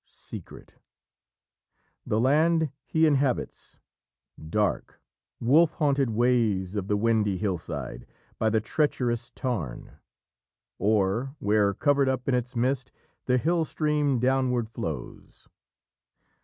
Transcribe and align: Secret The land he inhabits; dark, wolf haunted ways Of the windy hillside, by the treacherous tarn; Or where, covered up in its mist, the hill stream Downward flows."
Secret 0.09 0.77
The 2.07 2.19
land 2.19 2.71
he 2.87 3.05
inhabits; 3.05 3.77
dark, 4.49 4.99
wolf 5.39 5.73
haunted 5.73 6.09
ways 6.09 6.75
Of 6.75 6.87
the 6.87 6.97
windy 6.97 7.37
hillside, 7.37 8.07
by 8.39 8.49
the 8.49 8.61
treacherous 8.61 9.29
tarn; 9.29 9.99
Or 10.79 11.35
where, 11.37 11.75
covered 11.75 12.09
up 12.09 12.27
in 12.27 12.33
its 12.33 12.55
mist, 12.55 12.91
the 13.25 13.37
hill 13.37 13.63
stream 13.63 14.17
Downward 14.17 14.69
flows." 14.69 15.47